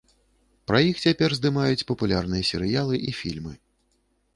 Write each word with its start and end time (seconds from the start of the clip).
Пра 0.71 0.79
іх 0.91 1.01
цяпер 1.05 1.29
здымаюць 1.41 1.87
папулярныя 1.95 2.51
серыялы 2.51 2.95
і 3.09 3.19
фільмы. 3.23 3.53